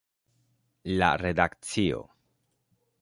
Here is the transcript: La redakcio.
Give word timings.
La 1.01 1.09
redakcio. 1.25 2.01